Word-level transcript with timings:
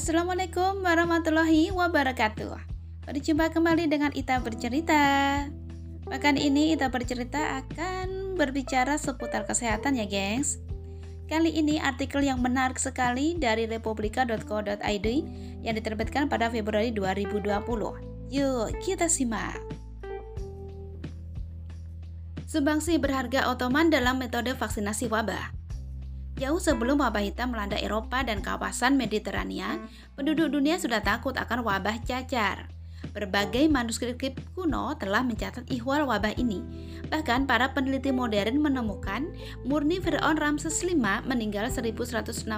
Assalamualaikum 0.00 0.80
warahmatullahi 0.80 1.76
wabarakatuh. 1.76 2.56
Berjumpa 3.04 3.52
kembali 3.52 3.84
dengan 3.84 4.08
Ita 4.16 4.40
bercerita. 4.40 5.44
Pekan 6.08 6.40
ini 6.40 6.72
Ita 6.72 6.88
bercerita 6.88 7.60
akan 7.60 8.32
berbicara 8.32 8.96
seputar 8.96 9.44
kesehatan 9.44 10.00
ya, 10.00 10.08
gengs. 10.08 10.56
Kali 11.28 11.52
ini 11.52 11.76
artikel 11.76 12.24
yang 12.24 12.40
menarik 12.40 12.80
sekali 12.80 13.36
dari 13.36 13.68
republika.co.id 13.68 15.06
yang 15.60 15.74
diterbitkan 15.76 16.32
pada 16.32 16.48
Februari 16.48 16.96
2020. 16.96 17.60
Yuk, 18.32 18.72
kita 18.80 19.04
simak. 19.04 19.60
Sumbangsi 22.48 22.96
berharga 22.96 23.52
Ottoman 23.52 23.92
dalam 23.92 24.16
metode 24.16 24.56
vaksinasi 24.56 25.12
wabah. 25.12 25.59
Jauh 26.40 26.56
sebelum 26.56 27.04
wabah 27.04 27.20
hitam 27.20 27.52
melanda 27.52 27.76
Eropa 27.76 28.24
dan 28.24 28.40
kawasan 28.40 28.96
Mediterania, 28.96 29.76
penduduk 30.16 30.48
dunia 30.48 30.80
sudah 30.80 31.04
takut 31.04 31.36
akan 31.36 31.60
wabah 31.60 32.00
cacar. 32.00 32.72
Berbagai 33.12 33.68
manuskrip 33.68 34.16
kuno 34.56 34.96
telah 34.96 35.20
mencatat 35.20 35.68
ihwal 35.68 36.08
wabah 36.08 36.32
ini. 36.40 36.64
Bahkan 37.12 37.44
para 37.44 37.76
peneliti 37.76 38.08
modern 38.08 38.56
menemukan 38.56 39.28
murni 39.68 40.00
Fir'aun 40.00 40.40
Ramses 40.40 40.80
V 40.80 40.96
meninggal 41.28 41.68
1160 41.68 42.48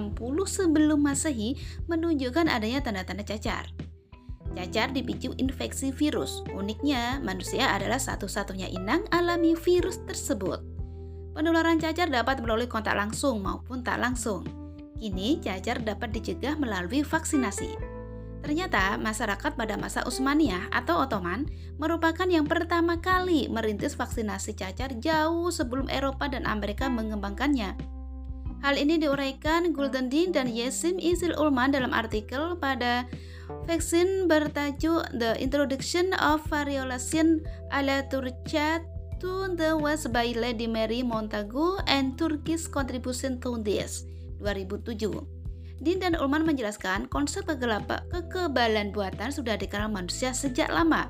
sebelum 0.47 1.03
Masehi 1.03 1.59
menunjukkan 1.91 2.47
adanya 2.47 2.87
tanda-tanda 2.87 3.27
cacar. 3.27 3.67
Cacar 4.55 4.95
dipicu 4.95 5.35
infeksi 5.43 5.91
virus. 5.91 6.47
Uniknya, 6.55 7.19
manusia 7.19 7.75
adalah 7.75 7.99
satu-satunya 7.99 8.71
inang 8.71 9.03
alami 9.11 9.59
virus 9.59 9.99
tersebut. 10.07 10.72
Penularan 11.33 11.81
cacar 11.81 12.13
dapat 12.13 12.45
melalui 12.45 12.69
kontak 12.69 12.93
langsung 12.93 13.41
maupun 13.41 13.81
tak 13.81 14.01
langsung. 14.01 14.45
Kini, 15.01 15.41
cacar 15.41 15.81
dapat 15.83 16.13
dicegah 16.13 16.55
melalui 16.61 17.03
vaksinasi. 17.03 17.93
Ternyata, 18.43 18.99
masyarakat 18.99 19.55
pada 19.55 19.75
masa 19.79 20.03
Utsmaniyah 20.03 20.69
atau 20.75 20.99
Ottoman 21.07 21.47
merupakan 21.79 22.27
yang 22.27 22.45
pertama 22.45 22.99
kali 22.99 23.47
merintis 23.47 23.95
vaksinasi 23.95 24.59
cacar 24.59 24.93
jauh 24.99 25.49
sebelum 25.49 25.87
Eropa 25.87 26.27
dan 26.27 26.45
Amerika 26.45 26.91
mengembangkannya. 26.91 27.79
Hal 28.63 28.79
ini 28.79 28.99
diuraikan 28.99 29.75
Guldendin 29.75 30.31
dan 30.31 30.47
Yesim 30.47 30.99
Isil 30.99 31.35
Ulman 31.35 31.75
dalam 31.75 31.91
artikel 31.91 32.55
pada 32.59 33.11
vaksin 33.67 34.31
bertajuk 34.31 35.03
The 35.19 35.35
Introduction 35.43 36.15
of 36.19 36.47
Variolation 36.47 37.43
a 37.75 37.83
la 37.83 38.07
Turchat 38.07 38.92
to 39.23 39.55
the 39.55 39.71
West 39.79 40.11
by 40.11 40.35
Lady 40.35 40.67
Mary 40.67 41.07
Montagu 41.07 41.79
and 41.87 42.19
Turkish 42.19 42.67
Contribution 42.67 43.39
to 43.39 43.55
this 43.63 44.03
2007. 44.43 44.99
Din 45.79 46.03
dan 46.03 46.19
Ulman 46.19 46.43
menjelaskan 46.43 47.07
konsep 47.07 47.47
kekebalan 47.47 48.91
buatan 48.91 49.31
sudah 49.31 49.55
dikenal 49.55 49.95
manusia 49.95 50.35
sejak 50.35 50.67
lama. 50.75 51.07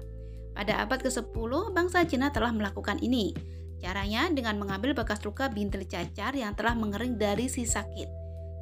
Pada 0.52 0.84
abad 0.84 1.00
ke-10, 1.00 1.72
bangsa 1.72 2.05
Cina 2.05 2.28
telah 2.28 2.52
melakukan 2.52 3.00
ini. 3.00 3.33
Caranya 3.80 4.28
dengan 4.28 4.60
mengambil 4.60 4.92
bekas 4.92 5.24
luka 5.24 5.48
bintil 5.48 5.88
cacar 5.88 6.36
yang 6.36 6.52
telah 6.52 6.77
mengering 6.77 7.16
dari 7.16 7.48
si 7.48 7.64
sakit. 7.64 8.12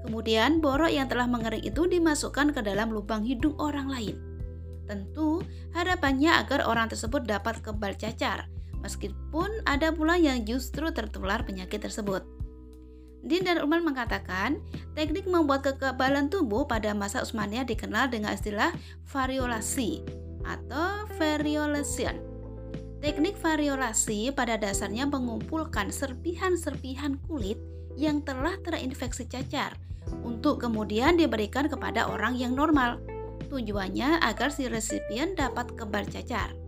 Kemudian 0.06 0.62
borok 0.62 0.94
yang 0.94 1.10
telah 1.10 1.26
mengering 1.26 1.66
itu 1.66 1.90
dimasukkan 1.90 2.54
ke 2.54 2.62
dalam 2.62 2.94
lubang 2.94 3.26
hidung 3.26 3.58
orang 3.58 3.90
lain. 3.90 4.14
Tentu 4.86 5.42
harapannya 5.74 6.38
agar 6.38 6.70
orang 6.70 6.86
tersebut 6.86 7.26
dapat 7.26 7.58
kebal 7.58 7.98
cacar 7.98 8.46
meskipun 8.81 9.48
ada 9.64 9.92
pula 9.92 10.17
yang 10.17 10.45
justru 10.45 10.89
tertular 10.92 11.45
penyakit 11.45 11.81
tersebut. 11.81 12.25
Din 13.20 13.45
dan 13.45 13.61
Ulman 13.61 13.84
mengatakan, 13.84 14.64
teknik 14.97 15.28
membuat 15.28 15.61
kekebalan 15.61 16.33
tubuh 16.33 16.64
pada 16.64 16.97
masa 16.97 17.20
Utsmaniyah 17.20 17.69
dikenal 17.69 18.08
dengan 18.08 18.33
istilah 18.33 18.73
variolasi 19.12 20.01
atau 20.48 21.05
variolation. 21.20 22.17
Teknik 23.01 23.36
variolasi 23.40 24.33
pada 24.33 24.57
dasarnya 24.61 25.08
mengumpulkan 25.08 25.89
serpihan-serpihan 25.89 27.17
kulit 27.29 27.61
yang 27.96 28.24
telah 28.24 28.57
terinfeksi 28.61 29.29
cacar 29.29 29.77
untuk 30.24 30.61
kemudian 30.64 31.17
diberikan 31.17 31.69
kepada 31.69 32.08
orang 32.08 32.36
yang 32.36 32.57
normal. 32.57 33.01
Tujuannya 33.48 34.20
agar 34.20 34.52
si 34.52 34.69
resipien 34.69 35.36
dapat 35.36 35.73
kebal 35.77 36.08
cacar. 36.08 36.59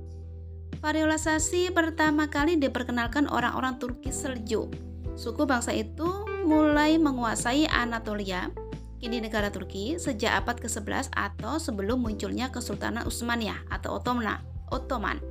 Variolisasi 0.82 1.70
pertama 1.70 2.26
kali 2.26 2.58
diperkenalkan 2.58 3.30
orang-orang 3.30 3.78
Turki 3.78 4.10
Seljuk. 4.10 4.74
Suku 5.14 5.46
bangsa 5.46 5.70
itu 5.70 6.26
mulai 6.42 6.98
menguasai 6.98 7.70
Anatolia, 7.70 8.50
kini 8.98 9.22
negara 9.22 9.46
Turki, 9.54 9.94
sejak 10.02 10.42
abad 10.42 10.58
ke-11 10.58 11.14
atau 11.14 11.62
sebelum 11.62 12.02
munculnya 12.02 12.50
Kesultanan 12.50 13.06
Utsmaniyah 13.06 13.62
atau 13.70 14.02
Ottoman. 14.02 14.42
Ottoman. 14.74 15.22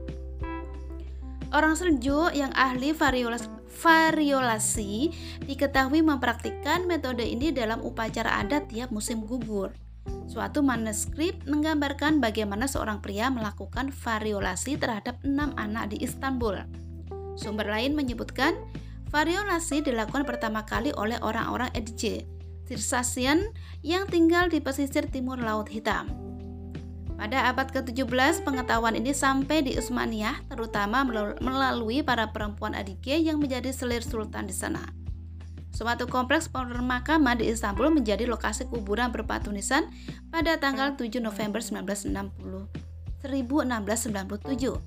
Orang 1.51 1.75
Seljuk 1.75 2.31
yang 2.31 2.55
ahli 2.55 2.95
variolasi 3.75 5.11
diketahui 5.43 5.99
mempraktikkan 5.99 6.87
metode 6.87 7.27
ini 7.27 7.51
dalam 7.51 7.83
upacara 7.83 8.39
adat 8.39 8.71
tiap 8.71 8.87
musim 8.87 9.27
gugur. 9.27 9.75
Suatu 10.31 10.63
manuskrip 10.63 11.43
menggambarkan 11.43 12.23
bagaimana 12.23 12.63
seorang 12.63 13.03
pria 13.03 13.27
melakukan 13.27 13.91
variolasi 13.91 14.79
terhadap 14.79 15.19
enam 15.27 15.51
anak 15.59 15.91
di 15.91 15.99
Istanbul. 16.01 16.63
Sumber 17.35 17.67
lain 17.67 17.93
menyebutkan 17.93 18.55
variolasi 19.11 19.83
dilakukan 19.83 20.23
pertama 20.23 20.63
kali 20.63 20.95
oleh 20.95 21.19
orang-orang 21.19 21.67
Edge, 21.75 22.23
Sirsasian 22.63 23.51
yang 23.83 24.07
tinggal 24.07 24.47
di 24.47 24.63
pesisir 24.63 25.03
timur 25.11 25.35
Laut 25.35 25.67
Hitam. 25.67 26.07
Pada 27.19 27.51
abad 27.51 27.69
ke-17, 27.69 28.41
pengetahuan 28.41 28.97
ini 28.97 29.13
sampai 29.13 29.61
di 29.61 29.77
Utsmaniyah, 29.77 30.47
terutama 30.49 31.05
melalui 31.37 32.01
para 32.01 32.33
perempuan 32.33 32.73
Adige 32.73 33.13
yang 33.19 33.37
menjadi 33.37 33.69
selir 33.69 34.01
sultan 34.01 34.49
di 34.49 34.55
sana. 34.55 35.00
Suatu 35.71 36.03
kompleks 36.05 36.51
pemakaman 36.51 37.39
di 37.39 37.47
Istanbul 37.47 37.95
menjadi 37.95 38.27
lokasi 38.27 38.67
kuburan 38.67 39.09
berpatu 39.09 39.55
nisan 39.55 39.87
pada 40.27 40.59
tanggal 40.59 40.99
7 40.99 41.23
November 41.23 41.63
1960, 41.63 42.67
1697. 43.23 44.77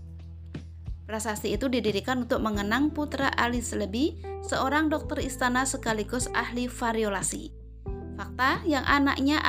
Prasasti 1.04 1.52
itu 1.52 1.68
didirikan 1.68 2.24
untuk 2.24 2.40
mengenang 2.40 2.88
putra 2.88 3.28
Ali 3.36 3.60
Selebi, 3.60 4.20
seorang 4.44 4.88
dokter 4.88 5.20
istana 5.20 5.68
sekaligus 5.68 6.32
ahli 6.32 6.64
variolasi. 6.68 7.52
Fakta 8.14 8.62
yang 8.64 8.86
anaknya 8.86 9.42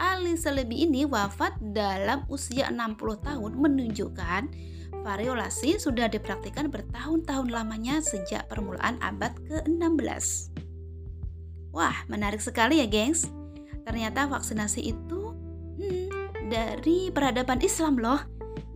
Ali 0.00 0.34
Selebi 0.34 0.88
ini 0.88 1.04
wafat 1.04 1.54
dalam 1.60 2.24
usia 2.32 2.72
60 2.72 3.22
tahun 3.22 3.52
menunjukkan 3.54 4.42
variolasi 5.06 5.78
sudah 5.78 6.10
dipraktikkan 6.10 6.72
bertahun-tahun 6.72 7.54
lamanya 7.54 8.02
sejak 8.02 8.50
permulaan 8.50 8.98
abad 8.98 9.30
ke-16. 9.46 10.55
Wah, 11.76 11.92
menarik 12.08 12.40
sekali 12.40 12.80
ya, 12.80 12.88
gengs. 12.88 13.28
Ternyata 13.84 14.24
vaksinasi 14.32 14.96
itu 14.96 15.36
hmm, 15.76 16.48
dari 16.48 17.12
peradaban 17.12 17.60
Islam 17.60 18.00
loh. 18.00 18.24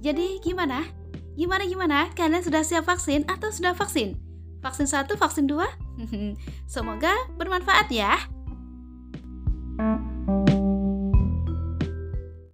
Jadi 0.05 0.37
gimana? 0.45 0.85
Gimana 1.33 1.65
gimana? 1.65 1.99
Kalian 2.13 2.45
sudah 2.45 2.61
siap 2.61 2.85
vaksin 2.85 3.25
atau 3.25 3.49
sudah 3.49 3.73
vaksin? 3.73 4.21
Vaksin 4.61 4.85
satu, 4.85 5.17
vaksin 5.17 5.49
dua? 5.49 5.65
Semoga 6.69 7.17
bermanfaat 7.41 7.89
ya. 7.89 8.21
thank 9.81 10.53
you 10.53 10.70